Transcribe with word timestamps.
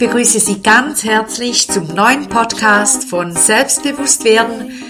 begrüße 0.00 0.40
Sie 0.40 0.62
ganz 0.62 1.04
herzlich 1.04 1.68
zum 1.68 1.94
neuen 1.94 2.26
Podcast 2.26 3.04
von 3.04 3.36
Selbstbewusstwerden. 3.36 4.82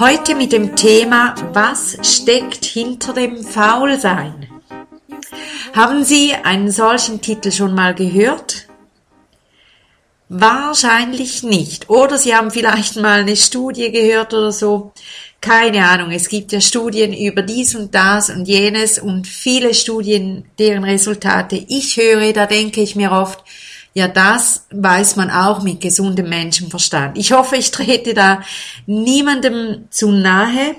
Heute 0.00 0.34
mit 0.34 0.50
dem 0.50 0.74
Thema, 0.74 1.36
was 1.52 1.96
steckt 2.02 2.64
hinter 2.64 3.12
dem 3.12 3.44
Faulsein? 3.44 4.48
Haben 5.72 6.02
Sie 6.02 6.32
einen 6.32 6.72
solchen 6.72 7.20
Titel 7.20 7.52
schon 7.52 7.76
mal 7.76 7.94
gehört? 7.94 8.66
Wahrscheinlich 10.28 11.44
nicht. 11.44 11.88
Oder 11.88 12.18
Sie 12.18 12.34
haben 12.34 12.50
vielleicht 12.50 12.96
mal 12.96 13.20
eine 13.20 13.36
Studie 13.36 13.92
gehört 13.92 14.34
oder 14.34 14.50
so. 14.50 14.92
Keine 15.40 15.88
Ahnung. 15.88 16.10
Es 16.10 16.28
gibt 16.28 16.50
ja 16.50 16.60
Studien 16.60 17.14
über 17.14 17.42
dies 17.42 17.76
und 17.76 17.94
das 17.94 18.30
und 18.30 18.48
jenes 18.48 18.98
und 18.98 19.28
viele 19.28 19.74
Studien, 19.74 20.44
deren 20.58 20.82
Resultate 20.82 21.64
ich 21.68 21.96
höre. 21.98 22.32
Da 22.32 22.46
denke 22.46 22.80
ich 22.80 22.96
mir 22.96 23.12
oft, 23.12 23.44
ja, 23.96 24.08
das 24.08 24.66
weiß 24.72 25.16
man 25.16 25.30
auch 25.30 25.62
mit 25.62 25.80
gesundem 25.80 26.28
Menschenverstand. 26.28 27.16
Ich 27.16 27.32
hoffe, 27.32 27.56
ich 27.56 27.70
trete 27.70 28.12
da 28.12 28.42
niemandem 28.84 29.86
zu 29.88 30.10
nahe. 30.10 30.76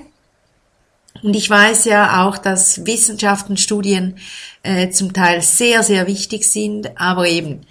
Und 1.24 1.36
ich 1.36 1.50
weiß 1.50 1.86
ja 1.86 2.28
auch, 2.28 2.38
dass 2.38 2.86
Wissenschaften, 2.86 3.58
Studien 3.58 4.20
äh, 4.62 4.92
zum 4.92 5.14
Teil 5.14 5.42
sehr, 5.42 5.82
sehr 5.82 6.06
wichtig 6.06 6.46
sind. 6.46 7.02
Aber 7.02 7.28
eben, 7.28 7.62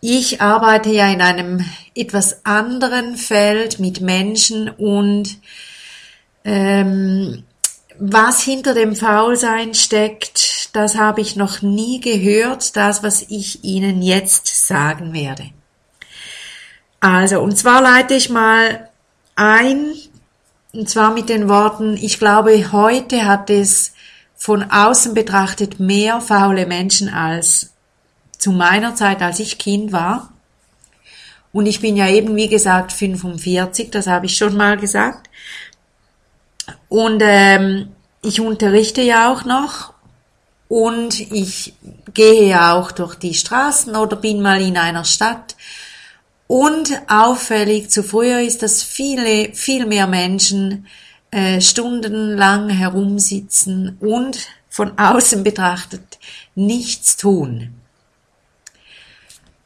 ich 0.00 0.40
arbeite 0.40 0.90
ja 0.90 1.10
in 1.10 1.20
einem 1.20 1.64
etwas 1.96 2.46
anderen 2.46 3.16
Feld 3.16 3.80
mit 3.80 4.02
Menschen 4.02 4.68
und 4.68 5.36
ähm, 6.44 7.42
was 7.98 8.40
hinter 8.40 8.72
dem 8.72 8.94
Faulsein 8.94 9.74
steckt, 9.74 10.61
das 10.72 10.96
habe 10.96 11.20
ich 11.20 11.36
noch 11.36 11.62
nie 11.62 12.00
gehört, 12.00 12.76
das, 12.76 13.02
was 13.02 13.22
ich 13.28 13.62
Ihnen 13.62 14.02
jetzt 14.02 14.66
sagen 14.66 15.12
werde. 15.12 15.50
Also, 17.00 17.40
und 17.40 17.56
zwar 17.56 17.82
leite 17.82 18.14
ich 18.14 18.30
mal 18.30 18.88
ein, 19.36 19.92
und 20.72 20.88
zwar 20.88 21.12
mit 21.12 21.28
den 21.28 21.48
Worten, 21.48 21.96
ich 21.96 22.18
glaube, 22.18 22.72
heute 22.72 23.26
hat 23.26 23.50
es 23.50 23.92
von 24.34 24.70
außen 24.70 25.14
betrachtet 25.14 25.78
mehr 25.78 26.20
faule 26.20 26.66
Menschen 26.66 27.08
als 27.08 27.72
zu 28.38 28.50
meiner 28.50 28.94
Zeit, 28.94 29.20
als 29.22 29.38
ich 29.38 29.58
Kind 29.58 29.92
war. 29.92 30.32
Und 31.52 31.66
ich 31.66 31.80
bin 31.80 31.96
ja 31.96 32.08
eben, 32.08 32.34
wie 32.34 32.48
gesagt, 32.48 32.92
45, 32.92 33.90
das 33.90 34.06
habe 34.06 34.26
ich 34.26 34.36
schon 34.36 34.56
mal 34.56 34.78
gesagt. 34.78 35.28
Und 36.88 37.20
ähm, 37.24 37.92
ich 38.22 38.40
unterrichte 38.40 39.02
ja 39.02 39.30
auch 39.30 39.44
noch 39.44 39.91
und 40.72 41.20
ich 41.30 41.74
gehe 42.14 42.48
ja 42.48 42.72
auch 42.72 42.92
durch 42.92 43.14
die 43.16 43.34
Straßen 43.34 43.94
oder 43.94 44.16
bin 44.16 44.40
mal 44.40 44.62
in 44.62 44.78
einer 44.78 45.04
Stadt. 45.04 45.54
Und 46.46 46.98
auffällig 47.08 47.90
zu 47.90 48.02
früher 48.02 48.40
ist, 48.40 48.62
dass 48.62 48.82
viele, 48.82 49.52
viel 49.52 49.84
mehr 49.84 50.06
Menschen 50.06 50.86
äh, 51.30 51.60
stundenlang 51.60 52.70
herumsitzen 52.70 53.98
und 54.00 54.48
von 54.70 54.98
außen 54.98 55.44
betrachtet 55.44 56.18
nichts 56.54 57.18
tun. 57.18 57.74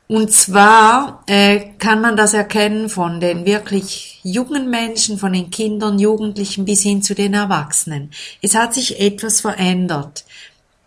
Und 0.09 0.33
zwar 0.33 1.23
äh, 1.29 1.71
kann 1.79 2.01
man 2.01 2.17
das 2.17 2.35
erkennen 2.35 2.89
von 2.89 3.21
den 3.21 3.47
wirklich 3.47 4.19
jungen 4.25 4.71
Menschen, 4.71 5.19
von 5.19 5.33
den 5.33 5.51
Kindern, 5.51 6.01
Jugendlichen 6.01 6.65
bis 6.65 6.83
hin 6.83 7.01
zu 7.01 7.15
den 7.15 7.35
Erwachsenen. 7.35 8.11
Es 8.43 8.57
hat 8.57 8.75
sich 8.75 9.01
etwas 9.01 9.41
verändert. 9.41 10.25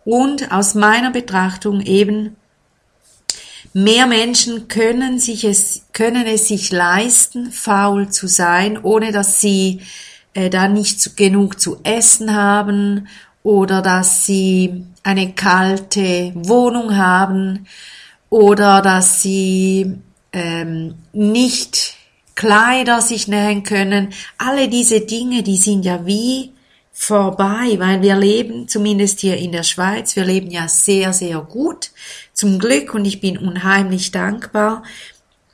Und 0.09 0.51
aus 0.51 0.73
meiner 0.73 1.11
Betrachtung 1.11 1.81
eben, 1.81 2.35
mehr 3.73 4.07
Menschen 4.07 4.67
können, 4.67 5.19
sich 5.19 5.43
es, 5.43 5.83
können 5.93 6.25
es 6.25 6.47
sich 6.47 6.71
leisten, 6.71 7.51
faul 7.51 8.09
zu 8.09 8.25
sein, 8.25 8.79
ohne 8.81 9.11
dass 9.11 9.39
sie 9.39 9.81
äh, 10.33 10.49
da 10.49 10.67
nicht 10.67 11.15
genug 11.15 11.59
zu 11.59 11.77
essen 11.83 12.33
haben 12.33 13.07
oder 13.43 13.83
dass 13.83 14.25
sie 14.25 14.83
eine 15.03 15.33
kalte 15.33 16.31
Wohnung 16.33 16.97
haben 16.97 17.67
oder 18.31 18.81
dass 18.81 19.21
sie 19.21 19.93
ähm, 20.33 20.95
nicht 21.13 21.93
Kleider 22.33 23.01
sich 23.01 23.27
nähen 23.27 23.61
können. 23.61 24.09
Alle 24.39 24.69
diese 24.69 25.01
Dinge, 25.01 25.43
die 25.43 25.57
sind 25.57 25.85
ja 25.85 26.03
wie 26.07 26.51
vorbei, 26.99 27.77
weil 27.77 28.01
wir 28.01 28.17
leben, 28.17 28.67
zumindest 28.67 29.21
hier 29.21 29.37
in 29.37 29.53
der 29.53 29.63
Schweiz, 29.63 30.17
wir 30.17 30.25
leben 30.25 30.51
ja 30.51 30.67
sehr, 30.67 31.13
sehr 31.13 31.39
gut, 31.39 31.91
zum 32.33 32.59
Glück, 32.59 32.93
und 32.93 33.05
ich 33.05 33.21
bin 33.21 33.37
unheimlich 33.37 34.11
dankbar. 34.11 34.83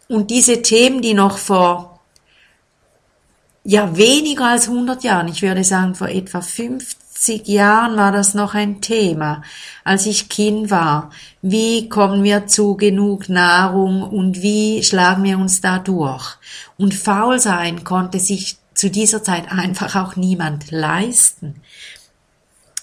Und 0.07 0.31
diese 0.31 0.63
Themen, 0.63 1.03
die 1.03 1.13
noch 1.13 1.38
vor 1.38 2.00
ja 3.63 3.95
weniger 3.95 4.45
als 4.45 4.67
100 4.67 5.03
Jahren, 5.03 5.28
ich 5.28 5.44
würde 5.44 5.63
sagen 5.63 5.94
vor 5.94 6.09
etwa 6.09 6.41
50 6.41 7.47
Jahren 7.47 7.95
war 7.95 8.12
das 8.12 8.33
noch 8.33 8.56
ein 8.56 8.81
Thema, 8.81 9.44
als 9.83 10.07
ich 10.07 10.29
Kind 10.29 10.72
war. 10.72 11.12
Wie 11.44 11.89
kommen 11.89 12.23
wir 12.23 12.47
zu 12.47 12.75
genug 12.75 13.29
Nahrung 13.29 14.01
und 14.01 14.41
wie 14.41 14.83
schlagen 14.83 15.23
wir 15.23 15.38
uns 15.38 15.62
da 15.62 15.77
durch? 15.77 16.38
Und 16.77 16.95
faul 16.95 17.39
sein 17.39 17.83
konnte 17.83 18.19
sich 18.19 18.57
zu 18.75 18.90
dieser 18.90 19.24
Zeit 19.24 19.52
einfach 19.52 19.96
auch 19.96 20.16
niemand 20.16 20.69
leisten. 20.72 21.62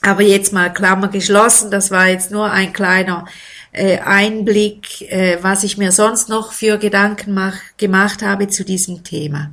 Aber 0.00 0.22
jetzt 0.22 0.52
mal 0.52 0.72
Klammer 0.72 1.08
geschlossen, 1.08 1.70
das 1.70 1.92
war 1.92 2.08
jetzt 2.08 2.32
nur 2.32 2.50
ein 2.50 2.72
kleiner 2.72 3.26
äh, 3.70 4.00
Einblick, 4.00 5.02
äh, 5.02 5.38
was 5.42 5.62
ich 5.62 5.78
mir 5.78 5.92
sonst 5.92 6.28
noch 6.28 6.52
für 6.52 6.78
Gedanken 6.78 7.34
mach, 7.34 7.56
gemacht 7.76 8.22
habe 8.22 8.48
zu 8.48 8.64
diesem 8.64 9.04
Thema. 9.04 9.52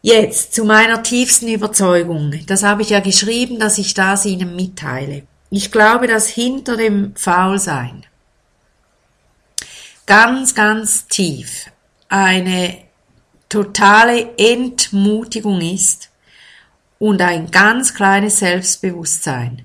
Jetzt 0.00 0.54
zu 0.54 0.64
meiner 0.64 1.02
tiefsten 1.02 1.48
Überzeugung. 1.48 2.34
Das 2.46 2.62
habe 2.62 2.82
ich 2.82 2.90
ja 2.90 3.00
geschrieben, 3.00 3.58
dass 3.58 3.78
ich 3.78 3.94
das 3.94 4.24
Ihnen 4.24 4.56
mitteile. 4.56 5.24
Ich 5.50 5.70
glaube, 5.70 6.06
dass 6.06 6.28
hinter 6.28 6.76
dem 6.76 7.14
Faulsein 7.14 8.06
ganz, 10.06 10.54
ganz 10.54 11.06
tief 11.08 11.66
eine 12.08 12.87
totale 13.48 14.36
Entmutigung 14.36 15.60
ist 15.60 16.10
und 16.98 17.22
ein 17.22 17.50
ganz 17.50 17.94
kleines 17.94 18.38
Selbstbewusstsein. 18.38 19.64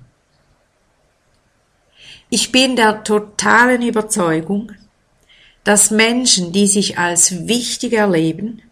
Ich 2.30 2.50
bin 2.50 2.76
der 2.76 3.04
totalen 3.04 3.82
Überzeugung, 3.82 4.72
dass 5.62 5.90
Menschen, 5.90 6.52
die 6.52 6.66
sich 6.66 6.98
als 6.98 7.46
wichtig 7.46 7.92
erleben, 7.92 8.62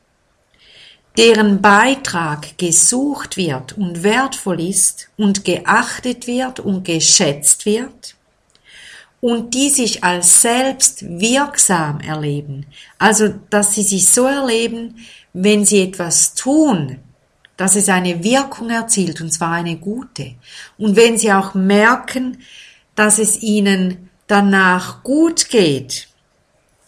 deren 1.16 1.60
Beitrag 1.60 2.56
gesucht 2.58 3.36
wird 3.36 3.76
und 3.76 4.02
wertvoll 4.02 4.60
ist 4.60 5.10
und 5.16 5.44
geachtet 5.44 6.26
wird 6.26 6.60
und 6.60 6.84
geschätzt 6.84 7.66
wird 7.66 8.16
und 9.22 9.54
die 9.54 9.70
sich 9.70 10.02
als 10.02 10.42
selbst 10.42 11.04
wirksam 11.08 12.00
erleben, 12.00 12.66
also 12.98 13.28
dass 13.50 13.76
sie 13.76 13.84
sich 13.84 14.08
so 14.08 14.26
erleben, 14.26 14.96
wenn 15.32 15.64
sie 15.64 15.80
etwas 15.82 16.34
tun, 16.34 16.98
dass 17.56 17.76
es 17.76 17.88
eine 17.88 18.24
Wirkung 18.24 18.68
erzielt 18.70 19.20
und 19.20 19.32
zwar 19.32 19.52
eine 19.52 19.76
gute 19.76 20.34
und 20.76 20.96
wenn 20.96 21.18
sie 21.18 21.32
auch 21.32 21.54
merken, 21.54 22.38
dass 22.96 23.20
es 23.20 23.40
ihnen 23.42 24.10
danach 24.26 25.04
gut 25.04 25.50
geht, 25.50 26.08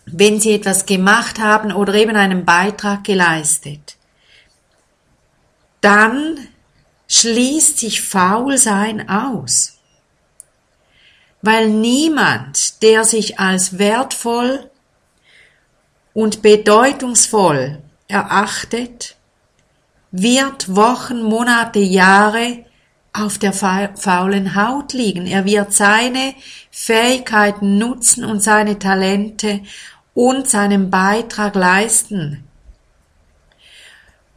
wenn 0.07 0.41
sie 0.41 0.55
etwas 0.55 0.87
gemacht 0.87 1.39
haben 1.39 1.71
oder 1.71 1.95
eben 1.95 2.17
einen 2.17 2.45
Beitrag 2.45 3.05
geleistet, 3.05 3.97
dann 5.81 6.49
schließt 7.07 7.79
sich 7.79 8.03
Faulsein 8.03 9.09
aus. 9.09 9.79
Weil 11.47 11.69
niemand, 11.69 12.83
der 12.83 13.05
sich 13.05 13.39
als 13.39 13.79
wertvoll 13.79 14.71
und 16.15 16.41
bedeutungsvoll 16.41 17.83
erachtet, 18.09 19.17
wird 20.11 20.75
Wochen, 20.75 21.23
Monate, 21.23 21.81
Jahre 21.81 22.65
auf 23.13 23.37
der 23.37 23.53
faulen 23.53 24.55
Haut 24.55 24.95
liegen. 24.95 25.27
Er 25.27 25.45
wird 25.45 25.75
seine 25.75 26.35
Fähigkeiten 26.71 27.77
nutzen 27.77 28.25
und 28.25 28.43
seine 28.43 28.79
Talente 28.79 29.61
und 30.15 30.49
seinen 30.49 30.89
Beitrag 30.89 31.57
leisten. 31.57 32.45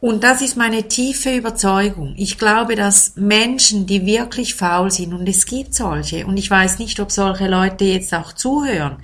Und 0.00 0.22
das 0.22 0.42
ist 0.42 0.56
meine 0.56 0.86
tiefe 0.86 1.34
Überzeugung. 1.34 2.14
Ich 2.16 2.38
glaube, 2.38 2.76
dass 2.76 3.16
Menschen, 3.16 3.86
die 3.86 4.06
wirklich 4.06 4.54
faul 4.54 4.92
sind, 4.92 5.12
und 5.12 5.28
es 5.28 5.44
gibt 5.44 5.74
solche, 5.74 6.24
und 6.24 6.36
ich 6.36 6.48
weiß 6.48 6.78
nicht, 6.78 7.00
ob 7.00 7.10
solche 7.10 7.48
Leute 7.48 7.84
jetzt 7.84 8.14
auch 8.14 8.32
zuhören. 8.32 9.02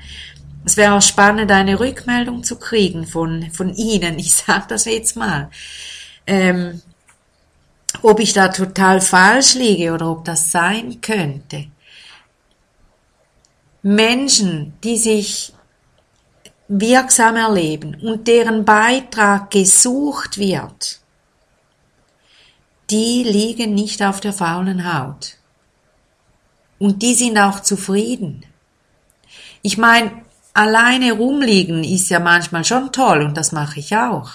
Es 0.65 0.77
wäre 0.77 0.95
auch 0.95 1.03
spannend, 1.03 1.51
eine 1.51 1.81
Rückmeldung 1.81 2.45
zu 2.45 2.57
kriegen 2.57 3.07
von, 3.07 3.51
von 3.53 3.75
Ihnen. 3.75 4.19
Ich 4.19 4.35
sage 4.35 4.67
das 4.69 4.85
jetzt 4.85 5.17
mal. 5.17 5.51
Ähm, 6.27 6.81
ob 8.03 8.21
ich 8.21 8.33
da 8.33 8.49
total 8.49 9.01
falsch 9.01 9.55
liege 9.55 9.93
oder 9.93 10.11
ob 10.11 10.25
das 10.25 10.51
sein 10.51 11.01
könnte. 11.01 11.67
Menschen, 13.83 14.75
die 14.83 14.97
sich 14.97 15.54
wirksam 16.69 17.37
erleben 17.37 17.97
und 18.03 18.27
deren 18.27 18.65
Beitrag 18.65 19.51
gesucht 19.51 20.39
wird, 20.39 21.01
die 22.91 23.23
liegen 23.23 23.75
nicht 23.75 24.03
auf 24.03 24.21
der 24.21 24.33
faulen 24.33 24.93
Haut. 24.93 25.37
Und 26.79 27.03
die 27.03 27.15
sind 27.15 27.39
auch 27.39 27.61
zufrieden. 27.61 28.45
Ich 29.63 29.79
meine, 29.79 30.11
alleine 30.53 31.13
rumliegen 31.13 31.85
ist 31.85 32.11
ja 32.11 32.21
manchmal 32.21 32.65
schon 32.65 32.93
toll 32.93 33.23
und 33.23 33.37
das 33.37 33.53
mache 33.53 33.81
ich 33.81 33.97
auch. 33.97 34.33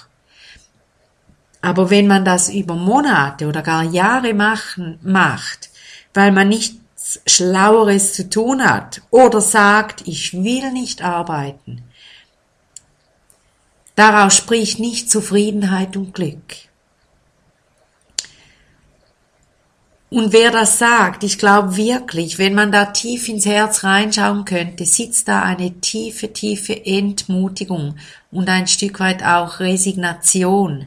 Aber 1.62 1.90
wenn 1.90 2.06
man 2.06 2.24
das 2.24 2.48
über 2.48 2.74
Monate 2.74 3.46
oder 3.46 3.62
gar 3.62 3.82
Jahre 3.82 4.34
machen, 4.34 4.98
macht, 5.02 5.70
weil 6.14 6.32
man 6.32 6.48
nichts 6.48 7.20
Schlaueres 7.26 8.14
zu 8.14 8.30
tun 8.30 8.64
hat 8.64 9.02
oder 9.10 9.40
sagt, 9.40 10.06
ich 10.06 10.32
will 10.32 10.72
nicht 10.72 11.02
arbeiten, 11.02 11.82
daraus 13.94 14.36
spricht 14.36 14.78
nicht 14.78 15.10
Zufriedenheit 15.10 15.96
und 15.96 16.14
Glück. 16.14 16.70
Und 20.10 20.32
wer 20.32 20.50
das 20.50 20.80
sagt, 20.80 21.22
ich 21.22 21.38
glaube 21.38 21.76
wirklich, 21.76 22.38
wenn 22.38 22.54
man 22.54 22.72
da 22.72 22.86
tief 22.86 23.28
ins 23.28 23.46
Herz 23.46 23.84
reinschauen 23.84 24.44
könnte, 24.44 24.84
sitzt 24.84 25.28
da 25.28 25.42
eine 25.42 25.80
tiefe, 25.80 26.32
tiefe 26.32 26.84
Entmutigung 26.84 27.96
und 28.32 28.48
ein 28.48 28.66
Stück 28.66 28.98
weit 28.98 29.22
auch 29.22 29.60
Resignation. 29.60 30.86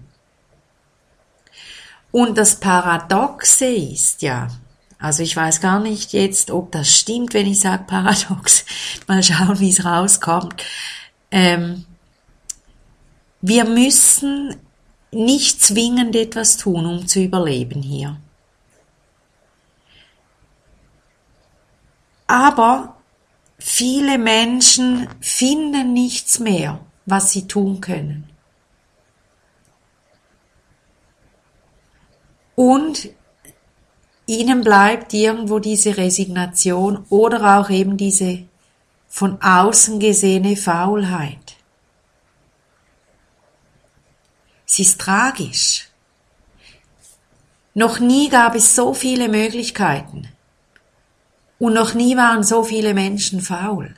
Und 2.11 2.37
das 2.37 2.59
Paradoxe 2.59 3.65
ist 3.65 4.21
ja, 4.23 4.49
also 4.99 5.23
ich 5.23 5.35
weiß 5.35 5.61
gar 5.61 5.79
nicht 5.79 6.11
jetzt, 6.11 6.51
ob 6.51 6.73
das 6.73 6.93
stimmt, 6.93 7.33
wenn 7.33 7.47
ich 7.47 7.61
sage 7.61 7.85
Paradox. 7.87 8.65
Mal 9.07 9.23
schauen, 9.23 9.57
wie 9.59 9.71
es 9.71 9.85
rauskommt. 9.85 10.63
Ähm, 11.31 11.85
wir 13.45 13.65
müssen 13.65 14.55
nicht 15.11 15.61
zwingend 15.61 16.15
etwas 16.15 16.55
tun, 16.55 16.85
um 16.85 17.07
zu 17.07 17.19
überleben 17.19 17.81
hier. 17.81 18.15
Aber 22.25 22.95
viele 23.59 24.17
Menschen 24.17 25.09
finden 25.19 25.91
nichts 25.91 26.39
mehr, 26.39 26.79
was 27.05 27.31
sie 27.31 27.45
tun 27.45 27.81
können. 27.81 28.29
Und 32.55 33.09
ihnen 34.25 34.61
bleibt 34.61 35.13
irgendwo 35.13 35.59
diese 35.59 35.97
Resignation 35.97 37.05
oder 37.09 37.59
auch 37.59 37.69
eben 37.69 37.97
diese 37.97 38.45
von 39.09 39.41
außen 39.41 39.99
gesehene 39.99 40.55
Faulheit. 40.55 41.52
Es 44.73 44.79
ist 44.79 45.01
tragisch. 45.01 45.87
Noch 47.75 47.99
nie 47.99 48.29
gab 48.29 48.55
es 48.55 48.75
so 48.75 48.95
viele 48.95 49.29
Möglichkeiten. 49.29 50.29
Und 51.59 51.75
noch 51.75 51.93
nie 51.93 52.17
waren 52.17 52.43
so 52.43 52.63
viele 52.63 52.95
Menschen 52.95 53.39
faul. 53.39 53.93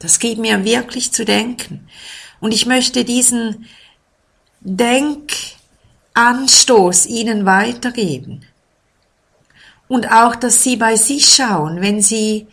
Das 0.00 0.18
gibt 0.18 0.40
mir 0.40 0.64
wirklich 0.64 1.12
zu 1.12 1.24
denken. 1.24 1.88
Und 2.40 2.52
ich 2.52 2.66
möchte 2.66 3.04
diesen 3.04 3.68
Denkanstoß 4.62 7.06
Ihnen 7.06 7.46
weitergeben. 7.46 8.44
Und 9.86 10.10
auch, 10.10 10.34
dass 10.34 10.64
Sie 10.64 10.74
bei 10.74 10.96
sich 10.96 11.32
schauen, 11.32 11.80
wenn 11.80 12.02
Sie, 12.02 12.48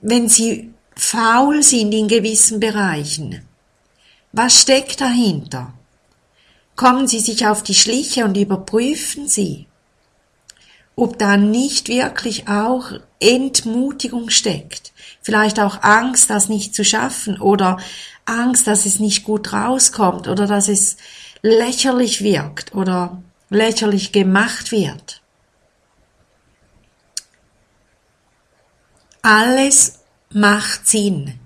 wenn 0.00 0.30
Sie 0.30 0.72
faul 0.96 1.62
sind 1.62 1.92
in 1.92 2.08
gewissen 2.08 2.58
Bereichen. 2.58 3.46
Was 4.32 4.60
steckt 4.60 5.00
dahinter? 5.00 5.72
Kommen 6.76 7.08
Sie 7.08 7.20
sich 7.20 7.46
auf 7.46 7.62
die 7.62 7.74
Schliche 7.74 8.24
und 8.24 8.36
überprüfen 8.36 9.28
Sie 9.28 9.66
ob 11.00 11.18
da 11.18 11.38
nicht 11.38 11.88
wirklich 11.88 12.46
auch 12.48 12.92
Entmutigung 13.20 14.28
steckt. 14.28 14.92
Vielleicht 15.22 15.58
auch 15.58 15.82
Angst, 15.82 16.28
das 16.28 16.50
nicht 16.50 16.74
zu 16.74 16.84
schaffen 16.84 17.40
oder 17.40 17.78
Angst, 18.26 18.66
dass 18.66 18.84
es 18.84 19.00
nicht 19.00 19.24
gut 19.24 19.52
rauskommt 19.52 20.28
oder 20.28 20.46
dass 20.46 20.68
es 20.68 20.98
lächerlich 21.40 22.22
wirkt 22.22 22.74
oder 22.74 23.22
lächerlich 23.48 24.12
gemacht 24.12 24.72
wird. 24.72 25.22
Alles 29.22 30.00
macht 30.30 30.86
Sinn. 30.86 31.38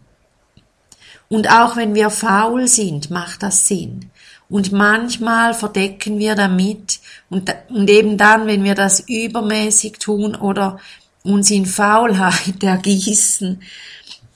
Und 1.29 1.51
auch 1.51 1.77
wenn 1.77 1.95
wir 1.95 2.11
faul 2.11 2.69
sind, 2.69 3.11
macht 3.11 3.43
das 3.43 3.67
Sinn. 3.67 4.11
Und 4.49 4.73
manchmal 4.73 5.55
verdecken 5.55 6.19
wir 6.19 6.35
damit 6.35 7.01
und, 7.31 7.55
und 7.71 7.89
eben 7.89 8.19
dann, 8.19 8.47
wenn 8.47 8.63
wir 8.63 8.75
das 8.75 9.01
übermäßig 9.01 9.99
tun 9.99 10.37
oder 10.37 10.79
uns 11.23 11.51
in 11.51 11.67
Faulheit 11.67 12.63
ergießen 12.63 13.63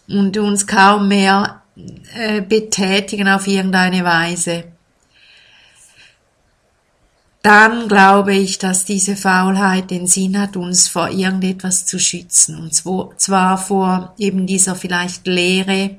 und 0.09 0.39
uns 0.39 0.67
kaum 0.67 1.09
mehr 1.09 1.63
äh, 2.15 2.41
betätigen 2.41 3.29
auf 3.29 3.47
irgendeine 3.47 4.03
Weise, 4.05 4.65
dann 7.43 7.89
glaube 7.89 8.35
ich, 8.35 8.59
dass 8.59 8.85
diese 8.85 9.17
Faulheit 9.17 9.91
den 9.91 10.07
Sinn 10.07 10.41
hat, 10.41 10.57
uns 10.57 10.89
vor 10.89 11.09
irgendetwas 11.11 11.87
zu 11.87 11.99
schützen. 11.99 12.59
Und 12.59 12.75
zwar 12.75 13.59
vor 13.59 14.15
eben 14.19 14.47
dieser 14.47 14.75
vielleicht 14.75 15.27
Leere, 15.27 15.99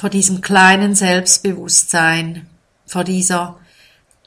vor 0.00 0.08
diesem 0.08 0.40
kleinen 0.40 0.94
Selbstbewusstsein, 0.94 2.46
vor 2.86 3.04
dieser, 3.04 3.58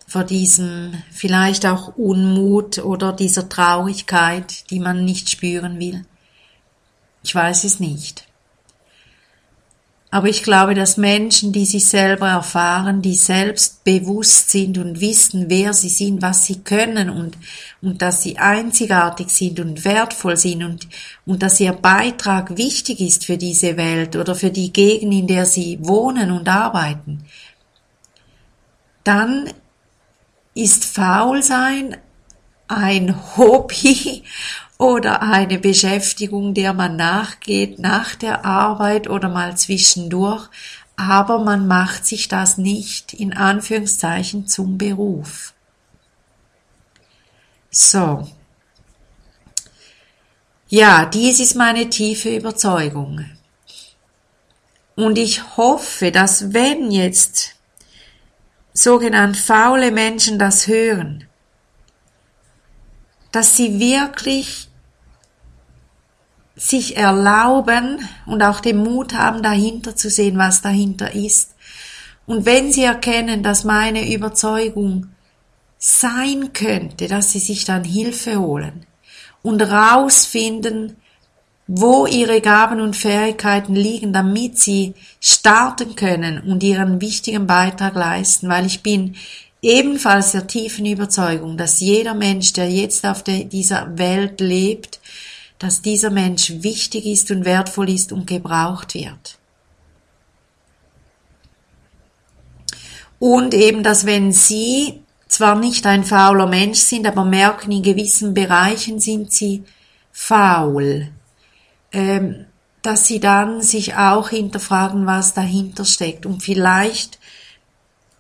vor 0.06 0.24
diesem 0.24 0.94
vielleicht 1.12 1.66
auch 1.66 1.98
Unmut 1.98 2.78
oder 2.78 3.12
dieser 3.12 3.50
Traurigkeit, 3.50 4.70
die 4.70 4.80
man 4.80 5.04
nicht 5.04 5.32
spüren 5.32 5.80
will. 5.80 6.06
Ich 7.24 7.34
weiß 7.34 7.64
es 7.64 7.80
nicht. 7.80 8.28
Aber 10.14 10.28
ich 10.30 10.44
glaube, 10.44 10.76
dass 10.76 10.98
Menschen, 10.98 11.54
die 11.54 11.66
sich 11.66 11.88
selber 11.88 12.28
erfahren, 12.28 13.02
die 13.02 13.16
selbst 13.16 13.84
bewusst 13.84 14.52
sind 14.52 14.78
und 14.78 15.00
wissen, 15.00 15.46
wer 15.50 15.74
sie 15.74 15.90
sind, 15.90 16.22
was 16.22 16.46
sie 16.46 16.60
können 16.60 17.10
und, 17.10 17.36
und 17.82 18.04
dass 18.04 18.22
sie 18.22 18.38
einzigartig 18.38 19.32
sind 19.32 19.60
und 19.60 19.84
wertvoll 19.86 20.38
sind 20.38 20.64
und, 20.64 20.88
und 21.26 21.42
dass 21.42 21.60
ihr 21.60 21.74
Beitrag 21.74 22.56
wichtig 22.58 23.02
ist 23.02 23.26
für 23.26 23.40
diese 23.40 23.76
Welt 23.76 24.16
oder 24.16 24.36
für 24.36 24.52
die 24.52 24.72
Gegend, 24.72 25.16
in 25.16 25.26
der 25.26 25.48
sie 25.48 25.80
wohnen 25.82 26.30
und 26.30 26.48
arbeiten, 26.48 27.26
dann 29.04 29.50
ist 30.54 30.86
Faulsein 30.86 31.98
ein 32.68 33.16
Hobby 33.38 34.22
oder 34.78 35.22
eine 35.22 35.60
Beschäftigung, 35.60 36.54
der 36.54 36.74
man 36.74 36.96
nachgeht 36.96 37.80
nach 37.80 38.16
der 38.16 38.46
Arbeit 38.46 39.10
oder 39.10 39.30
mal 39.30 39.56
zwischendurch, 39.56 40.50
aber 40.96 41.40
man 41.40 41.68
macht 41.68 42.06
sich 42.06 42.28
das 42.28 42.58
nicht 42.58 43.14
in 43.14 43.34
Anführungszeichen 43.34 44.48
zum 44.48 44.78
Beruf. 44.78 45.54
So. 47.70 48.28
Ja, 50.68 51.06
dies 51.06 51.40
ist 51.40 51.56
meine 51.56 51.90
tiefe 51.90 52.36
Überzeugung. 52.36 53.26
Und 54.96 55.18
ich 55.18 55.58
hoffe, 55.58 56.12
dass 56.12 56.54
wenn 56.54 56.92
jetzt 56.92 57.56
sogenannt 58.74 59.38
faule 59.38 59.92
Menschen 59.92 60.38
das 60.38 60.68
hören, 60.68 61.28
dass 63.34 63.58
sie 63.58 63.80
wirklich 63.80 64.70
sich 66.56 66.96
erlauben 66.96 68.08
und 68.28 68.44
auch 68.44 68.62
den 68.62 68.78
Mut 68.78 69.16
haben, 69.16 69.42
dahinter 69.42 69.96
zu 69.96 70.10
sehen, 70.10 70.38
was 70.38 70.62
dahinter 70.62 71.14
ist. 71.14 71.56
Und 72.28 72.46
wenn 72.46 72.72
sie 72.72 72.84
erkennen, 72.84 73.42
dass 73.44 73.64
meine 73.64 74.14
Überzeugung 74.14 75.08
sein 75.80 76.54
könnte, 76.54 77.08
dass 77.08 77.32
sie 77.32 77.40
sich 77.40 77.66
dann 77.66 77.84
Hilfe 77.84 78.40
holen 78.40 78.86
und 79.42 79.62
rausfinden, 79.64 80.96
wo 81.66 82.06
ihre 82.06 82.40
Gaben 82.40 82.82
und 82.82 82.96
Fähigkeiten 82.96 83.76
liegen, 83.76 84.14
damit 84.14 84.60
sie 84.60 84.94
starten 85.20 85.96
können 85.96 86.40
und 86.40 86.62
ihren 86.62 87.02
wichtigen 87.02 87.48
Beitrag 87.48 87.96
leisten, 87.96 88.48
weil 88.48 88.68
ich 88.68 88.84
bin 88.84 89.16
ebenfalls 89.64 90.34
der 90.34 90.46
tiefen 90.46 90.86
Überzeugung, 90.86 91.58
dass 91.58 91.80
jeder 91.80 92.14
Mensch, 92.14 92.54
der 92.54 92.70
jetzt 92.70 93.06
auf 93.06 93.24
dieser 93.24 93.98
Welt 93.98 94.40
lebt, 94.40 95.00
dass 95.58 95.82
dieser 95.82 96.12
Mensch 96.12 96.52
wichtig 96.58 97.06
ist 97.06 97.32
und 97.32 97.46
wertvoll 97.46 97.90
ist 97.90 98.12
und 98.12 98.28
gebraucht 98.28 98.94
wird. 98.94 99.40
Und 103.18 103.54
eben, 103.54 103.84
dass 103.84 104.06
wenn 104.06 104.34
Sie 104.34 105.02
zwar 105.30 105.56
nicht 105.56 105.88
ein 105.88 106.04
fauler 106.04 106.46
Mensch 106.46 106.80
sind, 106.80 107.08
aber 107.08 107.24
merken, 107.24 107.72
in 107.72 107.82
gewissen 107.82 108.34
Bereichen 108.34 109.00
sind 109.00 109.32
Sie 109.32 109.64
faul, 110.12 111.08
ähm, 111.94 112.46
dass 112.82 113.08
sie 113.08 113.22
dann 113.22 113.62
sich 113.62 113.96
auch 113.96 114.30
hinterfragen, 114.30 115.06
was 115.06 115.34
dahinter 115.34 115.86
steckt. 115.86 116.26
Und 116.26 116.44
vielleicht 116.44 117.18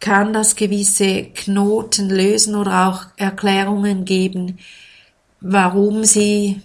kann 0.04 0.34
das 0.34 0.58
gewisse 0.58 1.24
Knoten 1.24 2.10
lösen 2.10 2.56
oder 2.56 2.90
auch 2.90 3.06
Erklärungen 3.16 4.04
geben, 4.04 4.60
warum 5.40 6.04
sie 6.04 6.62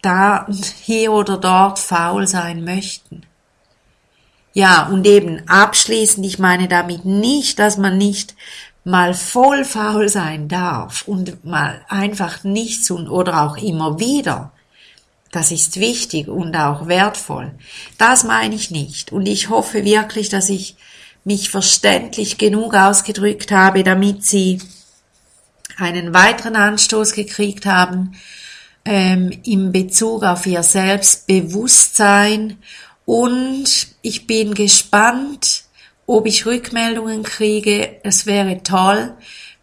da 0.00 0.46
hier 0.80 1.12
oder 1.12 1.36
dort 1.36 1.78
faul 1.78 2.26
sein 2.26 2.64
möchten. 2.64 3.26
Ja, 4.54 4.86
und 4.86 5.06
eben 5.06 5.46
abschließend, 5.46 6.24
ich 6.24 6.38
meine 6.38 6.66
damit 6.66 7.04
nicht, 7.04 7.58
dass 7.58 7.76
man 7.76 7.98
nicht 7.98 8.34
mal 8.82 9.12
voll 9.12 9.66
faul 9.66 10.08
sein 10.08 10.48
darf 10.48 11.06
und 11.06 11.44
mal 11.44 11.84
einfach 11.90 12.44
nichts 12.44 12.90
und 12.90 13.10
oder 13.10 13.42
auch 13.42 13.58
immer 13.58 14.00
wieder. 14.00 14.52
Das 15.32 15.50
ist 15.50 15.80
wichtig 15.80 16.28
und 16.28 16.56
auch 16.56 16.86
wertvoll. 16.86 17.52
Das 17.98 18.24
meine 18.24 18.54
ich 18.54 18.70
nicht. 18.70 19.12
Und 19.12 19.26
ich 19.26 19.50
hoffe 19.50 19.84
wirklich, 19.84 20.30
dass 20.30 20.48
ich 20.48 20.76
mich 21.24 21.50
verständlich 21.50 22.38
genug 22.38 22.74
ausgedrückt 22.74 23.50
habe, 23.50 23.82
damit 23.82 24.24
Sie 24.24 24.60
einen 25.76 26.14
weiteren 26.14 26.56
Anstoß 26.56 27.12
gekriegt 27.12 27.66
haben 27.66 28.14
ähm, 28.84 29.32
in 29.44 29.72
Bezug 29.72 30.22
auf 30.22 30.46
Ihr 30.46 30.62
Selbstbewusstsein. 30.62 32.58
Und 33.06 33.88
ich 34.02 34.26
bin 34.26 34.54
gespannt, 34.54 35.64
ob 36.06 36.26
ich 36.26 36.46
Rückmeldungen 36.46 37.22
kriege. 37.22 37.96
Es 38.02 38.26
wäre 38.26 38.62
toll. 38.62 39.14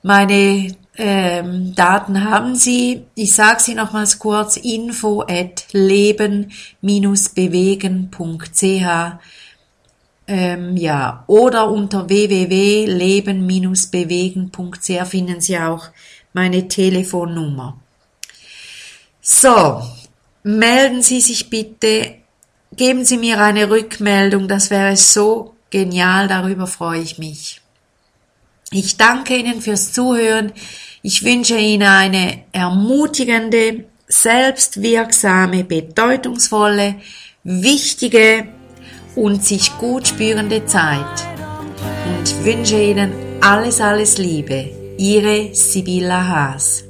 Meine 0.03 0.75
ähm, 0.97 1.75
Daten 1.75 2.23
haben 2.23 2.55
Sie. 2.55 3.05
Ich 3.15 3.33
sage 3.33 3.59
sie 3.61 3.75
nochmals 3.75 4.17
kurz. 4.19 4.57
Info 4.57 5.21
at 5.21 5.65
leben-bewegen.ch 5.71 6.51
ähm, 10.31 10.75
ja, 10.77 11.25
oder 11.27 11.69
unter 11.69 12.07
www.leben-bewegen.ch 12.07 15.05
finden 15.05 15.41
Sie 15.41 15.59
auch 15.59 15.89
meine 16.31 16.69
Telefonnummer. 16.69 17.77
So, 19.21 19.81
melden 20.43 21.01
Sie 21.01 21.19
sich 21.19 21.49
bitte, 21.49 22.15
geben 22.77 23.03
Sie 23.03 23.17
mir 23.17 23.41
eine 23.41 23.69
Rückmeldung, 23.69 24.47
das 24.47 24.69
wäre 24.69 24.95
so 24.95 25.53
genial, 25.69 26.29
darüber 26.29 26.65
freue 26.65 27.01
ich 27.01 27.17
mich. 27.17 27.59
Ich 28.71 28.95
danke 28.95 29.35
Ihnen 29.35 29.61
fürs 29.61 29.91
Zuhören. 29.91 30.53
Ich 31.01 31.25
wünsche 31.25 31.57
Ihnen 31.57 31.89
eine 31.89 32.45
ermutigende, 32.53 33.83
selbstwirksame, 34.07 35.65
bedeutungsvolle, 35.65 37.01
wichtige 37.43 38.47
und 39.15 39.43
sich 39.43 39.77
gut 39.77 40.07
spürende 40.07 40.65
Zeit 40.65 41.27
und 42.07 42.45
wünsche 42.45 42.79
Ihnen 42.81 43.11
alles, 43.41 43.81
alles 43.81 44.17
Liebe. 44.17 44.69
Ihre 44.97 45.53
Sibylla 45.53 46.27
Haas. 46.27 46.83